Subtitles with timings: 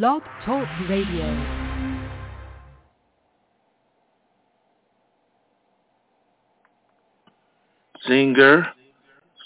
[0.00, 1.28] Blog Talk Radio.
[8.08, 8.68] singer,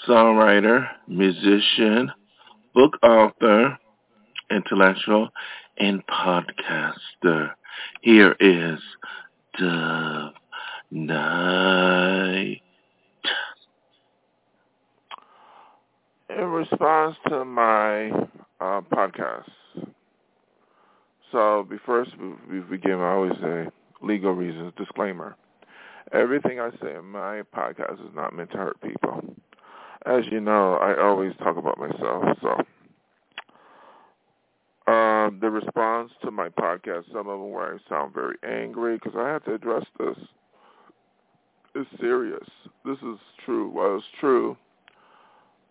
[0.06, 2.12] songwriter, musician,
[2.74, 3.76] book author,
[4.48, 5.30] intellectual,
[5.78, 7.50] and podcaster.
[8.02, 8.78] Here is
[9.58, 10.32] Dove
[10.92, 12.62] Night.
[16.30, 18.10] In response to my
[18.60, 19.50] uh, podcast,
[21.32, 22.06] so before
[22.50, 23.66] we begin, I always say
[24.02, 25.36] legal reasons, disclaimer.
[26.12, 29.22] Everything I say in my podcast is not meant to hurt people.
[30.06, 32.64] As you know, I always talk about myself, so
[34.86, 39.14] um, the response to my podcast, some of them where I sound very angry because
[39.16, 40.16] I have to address this.
[41.74, 42.48] It's serious.
[42.84, 43.68] This is true.
[43.68, 44.56] Well, it's true.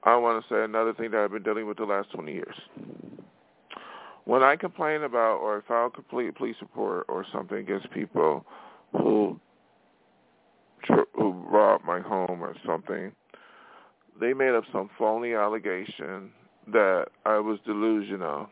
[0.03, 2.55] I want to say another thing that I've been dealing with the last 20 years.
[4.25, 8.45] When I complain about or file complete police report or something against people
[8.91, 9.39] who
[11.15, 13.11] who robbed my home or something,
[14.19, 16.31] they made up some phony allegation
[16.71, 18.47] that I was delusional,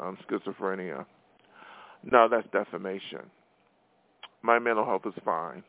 [0.00, 1.04] um, schizophrenia.
[2.02, 3.30] No, that's defamation.
[4.42, 5.62] My mental health is fine.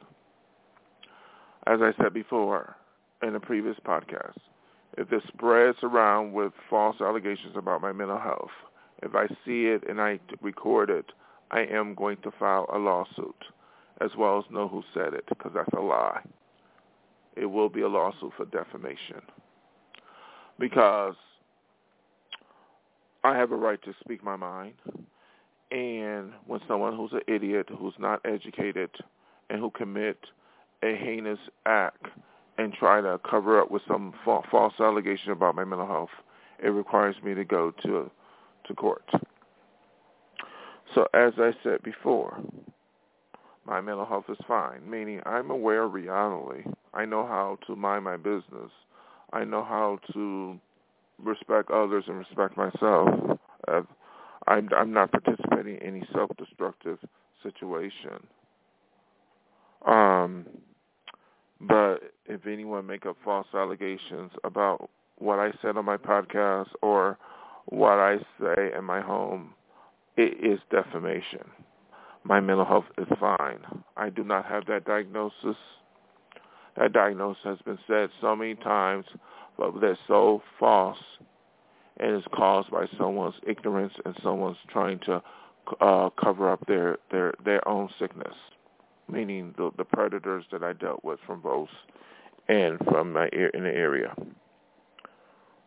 [1.67, 2.75] As I said before
[3.21, 4.37] in a previous podcast,
[4.97, 8.49] if this spreads around with false allegations about my mental health,
[9.01, 11.05] if I see it and I record it,
[11.51, 13.35] I am going to file a lawsuit
[13.99, 16.21] as well as know who said it because that's a lie.
[17.35, 19.21] It will be a lawsuit for defamation
[20.59, 21.15] because
[23.23, 24.73] I have a right to speak my mind.
[25.71, 28.89] And when someone who's an idiot, who's not educated,
[29.49, 30.17] and who commit
[30.83, 32.05] a heinous act
[32.57, 36.09] and try to cover up with some fa- false allegation about my mental health,
[36.61, 38.09] it requires me to go to
[38.67, 39.03] to court.
[40.93, 42.39] So as I said before,
[43.65, 46.63] my mental health is fine, meaning I'm aware reality.
[46.93, 48.71] I know how to mind my business.
[49.31, 50.59] I know how to
[51.23, 53.37] respect others and respect myself.
[54.47, 56.97] I'm, I'm not participating in any self-destructive
[57.43, 58.27] situation.
[59.85, 60.45] Um,
[61.61, 64.89] but if anyone make up false allegations about
[65.19, 67.17] what I said on my podcast or
[67.65, 69.53] what I say in my home,
[70.17, 71.45] it is defamation.
[72.23, 73.59] My mental health is fine.
[73.97, 75.57] I do not have that diagnosis.
[76.77, 79.05] That diagnosis has been said so many times,
[79.57, 80.97] but they're so false
[81.97, 85.21] and is caused by someone's ignorance and someone's trying to
[85.79, 88.33] uh, cover up their, their, their own sickness,
[89.09, 91.69] meaning the, the predators that I dealt with from both
[92.47, 94.15] and from my in the area.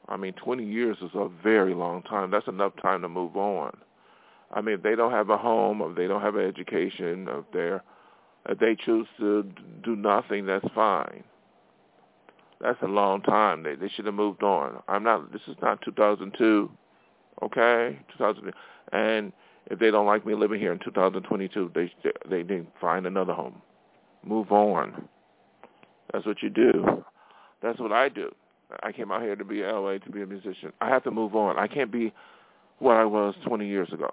[0.09, 2.31] I mean, 20 years is a very long time.
[2.31, 3.77] That's enough time to move on.
[4.53, 7.45] I mean, if they don't have a home, if they don't have an education, if
[7.53, 7.83] they're
[8.49, 9.45] if they choose to
[9.83, 11.25] do nothing, that's fine.
[12.61, 13.63] That's a long time.
[13.63, 14.83] They they should have moved on.
[14.87, 15.33] I'm not.
[15.33, 16.71] This is not 2002.
[17.43, 18.53] Okay, 2000.
[18.93, 19.33] And
[19.67, 21.93] if they don't like me living here in 2022, they
[22.29, 23.61] they need find another home.
[24.25, 25.09] Move on.
[26.13, 27.05] That's what you do.
[27.63, 28.31] That's what I do.
[28.83, 30.73] I came out here to be LA to be a musician.
[30.81, 31.59] I have to move on.
[31.59, 32.13] I can't be
[32.79, 34.11] what I was 20 years ago.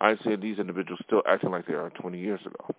[0.00, 2.74] I see these individuals still acting like they are 20 years ago.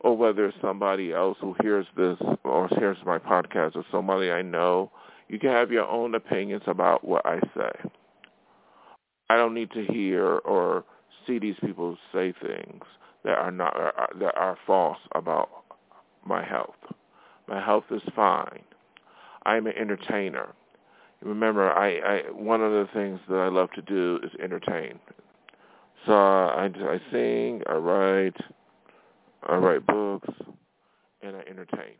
[0.00, 4.42] Or whether it's somebody else who hears this or hears my podcast or somebody I
[4.42, 4.90] know,
[5.28, 7.90] you can have your own opinions about what I say.
[9.28, 10.84] I don't need to hear or
[11.26, 12.82] see these people say things
[13.24, 13.76] that are not
[14.18, 15.48] that are false about
[16.24, 16.74] my health.
[17.46, 18.62] My health is fine.
[19.44, 20.54] I'm an entertainer.
[21.22, 24.98] Remember, I, I one of the things that I love to do is entertain.
[26.06, 28.36] So I, I sing, I write,
[29.46, 30.28] I write books,
[31.22, 31.94] and I entertain.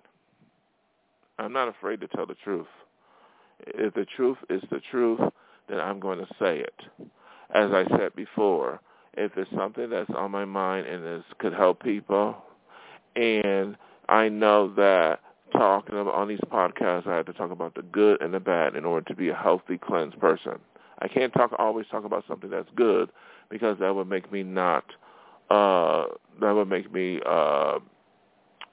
[1.39, 2.67] I'm not afraid to tell the truth.
[3.67, 5.21] If the truth is the truth,
[5.69, 6.75] then I'm going to say it.
[7.55, 8.81] As I said before,
[9.15, 12.37] if it's something that's on my mind and this could help people,
[13.17, 13.77] and
[14.09, 15.21] I know that
[15.53, 18.77] talking about on these podcasts, I have to talk about the good and the bad
[18.77, 20.59] in order to be a healthy, cleansed person.
[21.01, 23.11] I can't talk always talk about something that's good
[23.49, 24.85] because that would make me not
[25.51, 26.05] uh
[26.41, 27.79] that would make me uh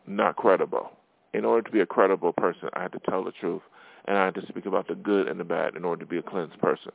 [0.05, 0.91] not credible.
[1.33, 3.61] In order to be a credible person, I have to tell the truth
[4.05, 6.17] and I have to speak about the good and the bad in order to be
[6.17, 6.91] a cleansed person.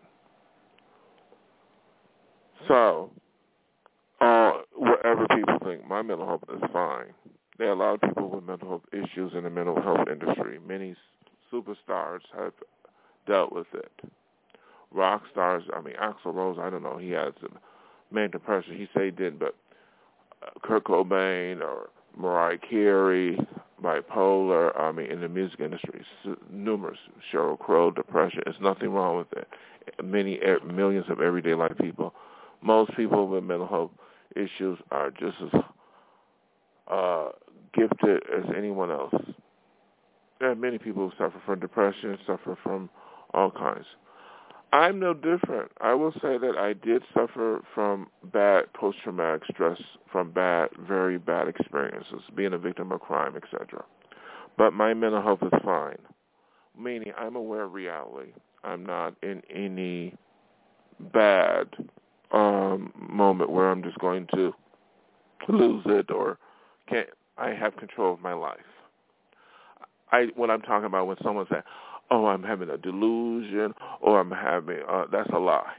[2.69, 3.11] So,
[4.21, 7.13] uh, whatever people think, my mental health is fine.
[7.59, 10.59] There are a lot of people with mental health issues in the mental health industry.
[10.67, 10.97] Many
[11.53, 12.53] superstars have
[13.27, 13.93] dealt with it.
[14.91, 17.33] Rock stars, I mean, Axl Rose, I don't know, he has
[18.11, 18.77] manic depression.
[18.77, 19.55] He said he didn't, but
[20.43, 23.39] uh, Kurt Cobain or Mariah Carey,
[23.83, 24.79] bipolar.
[24.79, 26.05] I mean, in the music industry,
[26.51, 26.99] numerous.
[27.33, 28.43] Sheryl Crow, depression.
[28.45, 29.49] There's nothing wrong with it.
[30.03, 32.15] Many millions of everyday life people.
[32.63, 33.91] Most people with mental health
[34.37, 35.61] issues are just as
[36.89, 37.31] uh,
[37.75, 39.15] gifted as anyone else.
[40.41, 42.91] There are many people who suffer from depression, suffer from
[43.33, 43.87] all kinds.
[44.73, 45.71] I'm no different.
[45.81, 49.79] I will say that I did suffer from bad post-traumatic stress,
[50.11, 53.85] from bad, very bad experiences, being a victim of crime, etc.
[54.57, 55.99] But my mental health is fine,
[56.79, 58.33] meaning I'm aware of reality.
[58.65, 60.15] I'm not in any
[61.13, 61.67] bad
[62.33, 64.55] um, moment where I'm just going to
[65.49, 66.39] lose it or
[66.89, 67.09] can't.
[67.43, 68.59] I have control of my life.
[70.13, 71.65] I what I'm talking about when someone says,
[72.11, 75.75] "Oh, I'm having a delusion," or "I'm having," uh, that's a lie.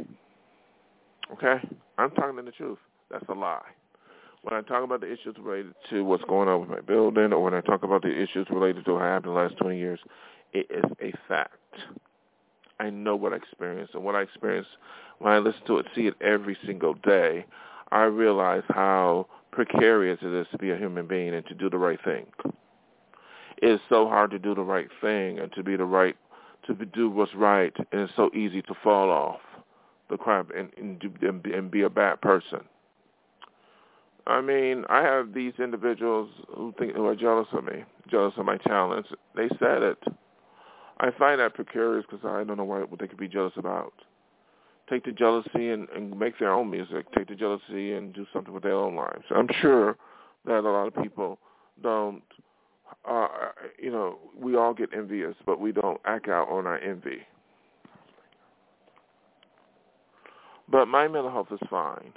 [1.32, 1.62] Okay,
[1.98, 2.80] I'm talking the truth.
[3.10, 3.62] That's a lie.
[4.42, 7.42] When I talk about the issues related to what's going on with my building, or
[7.42, 10.00] when I talk about the issues related to what happened in the last 20 years,
[10.52, 11.54] it is a fact.
[12.82, 14.72] I know what I experienced, and what I experienced
[15.20, 17.46] when I listen to it, see it every single day,
[17.92, 21.78] I realize how precarious it is to be a human being and to do the
[21.78, 22.26] right thing.
[23.58, 26.16] It's so hard to do the right thing and to be the right,
[26.68, 29.40] to do what's right, and it's so easy to fall off
[30.10, 31.02] the crap and, and,
[31.46, 32.62] and be a bad person.
[34.26, 38.46] I mean, I have these individuals who think who are jealous of me, jealous of
[38.46, 39.10] my talents.
[39.36, 39.98] They said it.
[41.00, 43.94] I find that precarious because I don't know what they could be jealous about.
[44.90, 47.06] Take the jealousy and, and make their own music.
[47.18, 49.24] Take the jealousy and do something with their own lives.
[49.32, 49.98] I'm sure
[50.46, 51.40] that a lot of people
[51.82, 52.22] don't.
[53.10, 53.28] Uh,
[53.82, 57.20] you know, we all get envious, but we don't act out on our envy.
[60.70, 62.14] But my mental health is fine.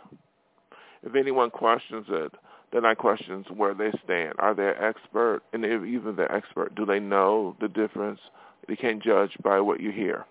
[1.03, 2.33] If anyone questions it,
[2.73, 4.35] then I question where they stand.
[4.39, 5.43] Are they an expert?
[5.53, 8.21] And if even the expert, do they know the difference
[8.69, 10.25] they can't judge by what you hear.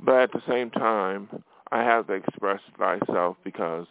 [0.00, 1.28] But at the same time,
[1.70, 3.86] I have to express myself because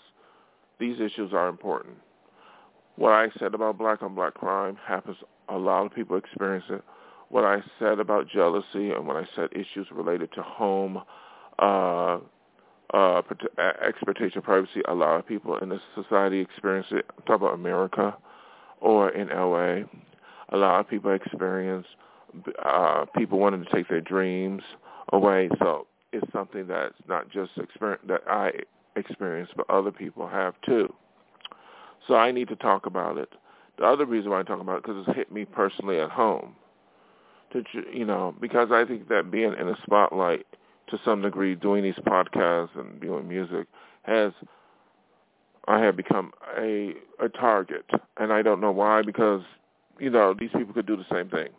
[0.79, 1.95] these issues are important.
[2.95, 5.17] What I said about black on black crime happens.
[5.49, 6.83] A lot of people experience it.
[7.29, 11.01] What I said about jealousy and when I said issues related to home,
[11.59, 12.19] uh,
[12.93, 13.21] uh,
[13.85, 17.05] expectation of privacy, a lot of people in this society experience it.
[17.25, 18.15] Talk about America
[18.79, 19.85] or in LA.
[20.49, 21.87] A lot of people experience
[22.63, 24.61] uh, people wanting to take their dreams
[25.11, 25.49] away.
[25.59, 28.51] So it's something that's not just experience that I
[28.95, 30.93] experience, but other people have too.
[32.07, 33.29] So I need to talk about it.
[33.77, 36.55] The other reason why I talk about it because it's hit me personally at home.
[37.53, 40.45] To you know, because I think that being in the spotlight
[40.89, 43.67] to some degree, doing these podcasts and doing music
[44.03, 44.31] has
[45.67, 47.85] I have become a a target,
[48.17, 49.41] and I don't know why because
[49.99, 51.49] you know these people could do the same thing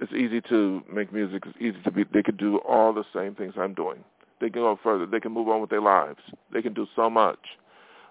[0.00, 1.44] it's easy to make music.
[1.46, 2.04] It's easy to be.
[2.12, 4.04] They can do all the same things I'm doing.
[4.40, 5.06] They can go further.
[5.06, 6.20] They can move on with their lives.
[6.52, 7.38] They can do so much,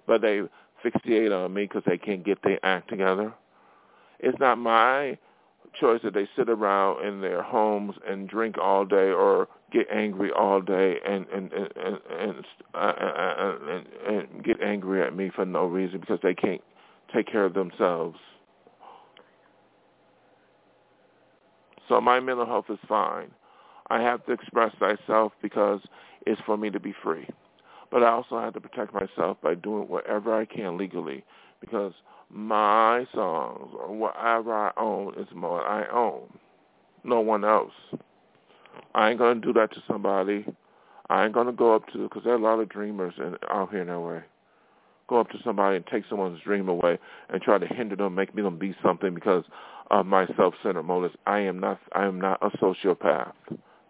[0.08, 0.42] but they
[0.84, 3.34] fixate on me because they can't get their act together.
[4.20, 5.18] It's not my
[5.80, 10.32] choice that they sit around in their homes and drink all day or get angry
[10.32, 12.94] all day and and and and, and, uh,
[13.70, 16.62] and, and get angry at me for no reason because they can't
[17.14, 18.18] take care of themselves.
[21.92, 23.32] So my mental health is fine.
[23.90, 25.82] I have to express myself because
[26.26, 27.28] it's for me to be free.
[27.92, 31.26] But I also have to protect myself by doing whatever I can legally
[31.60, 31.92] because
[32.30, 36.22] my songs or whatever I own is what I own.
[37.04, 37.74] No one else.
[38.96, 40.46] I ain't going to do that to somebody.
[41.10, 43.36] I ain't going to go up to, because there are a lot of dreamers in,
[43.50, 44.24] out here in L.A
[45.12, 46.98] go up to somebody and take someone's dream away
[47.30, 49.44] and try to hinder them, make them be something because
[49.92, 51.14] of my self-centered motives.
[51.28, 51.80] I am not.
[51.94, 53.34] I am not a sociopath.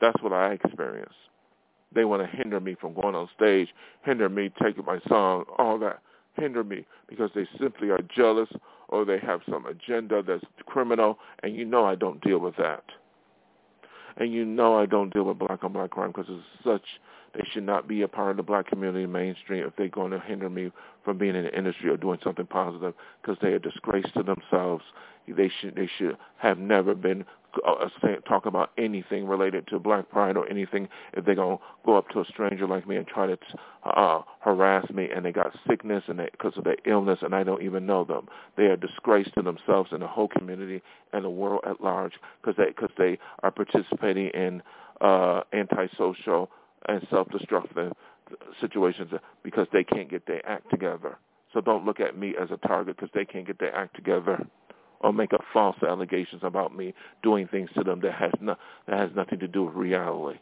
[0.01, 1.13] That's what I experience.
[1.93, 3.69] They want to hinder me from going on stage,
[4.03, 5.99] hinder me taking my song, all that,
[6.37, 8.49] hinder me because they simply are jealous
[8.89, 12.83] or they have some agenda that's criminal, and you know I don't deal with that.
[14.17, 16.83] And you know I don't deal with black on black crime because it's such
[17.33, 20.19] they should not be a part of the black community mainstream if they're going to
[20.19, 20.71] hinder me
[21.03, 24.83] from being in the industry or doing something positive because they are disgrace to themselves.
[25.27, 27.25] They should they should have never been
[27.65, 27.89] uh,
[28.27, 32.21] talk about anything related to black pride or anything if they're to go up to
[32.21, 33.37] a stranger like me and try to
[33.83, 37.61] uh, harass me and they got sickness and because of their illness and I don't
[37.61, 38.27] even know them.
[38.57, 40.81] They are disgrace to themselves and the whole community
[41.13, 44.63] and the world at large because they, cause they are participating in
[45.01, 46.49] uh, antisocial
[46.87, 47.93] and self-destructive
[48.59, 49.11] situations
[49.43, 51.17] because they can't get their act together.
[51.53, 54.45] So don't look at me as a target because they can't get their act together
[55.01, 58.55] or make up false allegations about me doing things to them that has no,
[58.87, 60.39] that has nothing to do with reality.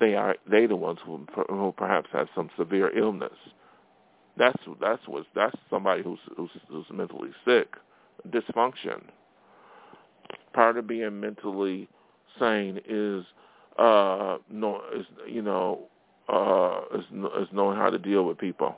[0.00, 3.32] They are they the ones who, who perhaps have some severe illness.
[4.36, 7.68] That's that's what that's somebody who's, who's who's mentally sick,
[8.28, 9.02] dysfunction.
[10.52, 11.88] Part of being mentally
[12.38, 13.24] sane is
[13.78, 15.88] uh no is you know
[16.28, 17.04] uh is
[17.42, 18.76] is knowing how to deal with people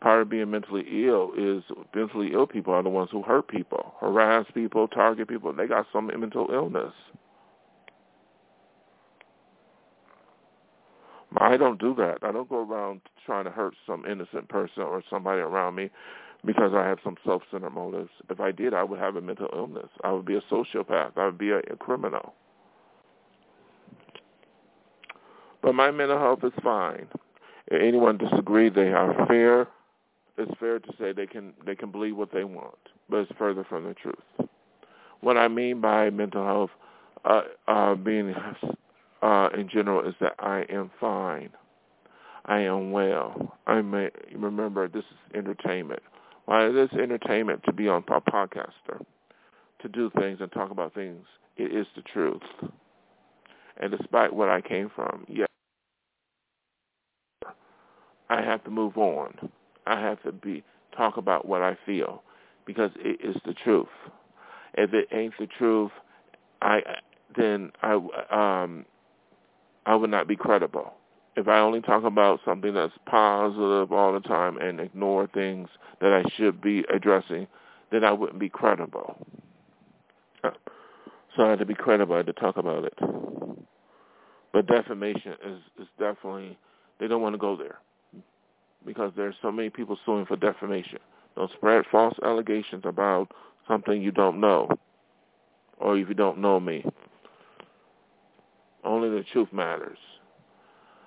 [0.00, 1.62] part of being mentally ill is
[1.94, 5.52] mentally ill people are the ones who hurt people, harass people, target people.
[5.52, 6.92] They got some mental illness.
[11.36, 12.18] I don't do that.
[12.22, 15.90] I don't go around trying to hurt some innocent person or somebody around me
[16.44, 18.10] because I have some self-centered motives.
[18.28, 19.88] If I did, I would have a mental illness.
[20.02, 21.12] I would be a sociopath.
[21.16, 22.34] I would be a, a criminal.
[25.62, 27.08] But my mental health is fine.
[27.66, 29.68] If anyone disagree, they are fair
[30.40, 33.64] it's fair to say they can they can believe what they want, but it's further
[33.68, 34.48] from the truth.
[35.20, 36.70] What I mean by mental health
[37.24, 38.34] uh, uh, being
[39.22, 41.50] uh, in general is that I am fine.
[42.46, 43.58] I am well.
[43.66, 46.00] I may remember this is entertainment.
[46.48, 49.04] It is entertainment to be on a podcaster,
[49.82, 51.26] to do things and talk about things,
[51.56, 52.42] it is the truth.
[53.80, 55.48] And despite what I came from, yes,
[58.28, 59.50] I have to move on.
[59.86, 60.62] I have to be
[60.96, 62.22] talk about what I feel
[62.66, 63.88] because it is the truth.
[64.74, 65.90] If it ain't the truth,
[66.62, 66.80] I
[67.36, 67.94] then I
[68.62, 68.84] um
[69.86, 70.92] I would not be credible.
[71.36, 75.68] If I only talk about something that's positive all the time and ignore things
[76.00, 77.46] that I should be addressing,
[77.90, 79.26] then I wouldn't be credible.
[81.36, 82.14] So I had to be credible.
[82.14, 82.94] I had to talk about it.
[84.52, 86.58] But defamation is is definitely
[86.98, 87.78] they don't want to go there
[88.84, 90.98] because there's so many people suing for defamation.
[91.36, 93.30] Don't spread false allegations about
[93.68, 94.68] something you don't know
[95.78, 96.84] or if you don't know me.
[98.84, 99.98] Only the truth matters.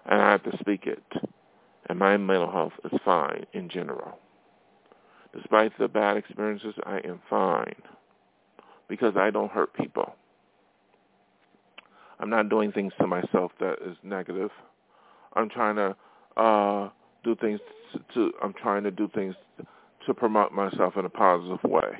[0.05, 1.03] And I have to speak it.
[1.89, 4.17] And my mental health is fine in general.
[5.35, 7.75] Despite the bad experiences, I am fine
[8.87, 10.15] because I don't hurt people.
[12.23, 14.49] I'm not doing things to myself that is negative.
[15.33, 16.89] I'm trying to uh,
[17.25, 17.59] do things
[17.91, 19.35] to, to I'm trying to do things
[20.05, 21.97] to promote myself in a positive way.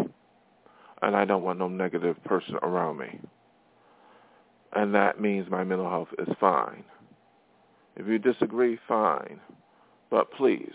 [1.02, 3.20] And I don't want no negative person around me.
[4.72, 6.86] And that means my mental health is fine.
[7.98, 9.42] If you disagree, fine.
[10.10, 10.74] But please,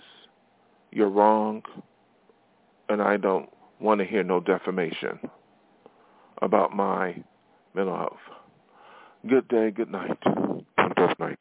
[0.90, 1.62] you're wrong,
[2.90, 3.49] and I don't
[3.81, 5.19] want to hear no defamation
[6.43, 7.17] about my
[7.75, 8.38] mental health.
[9.26, 11.38] Good day, good night, good night.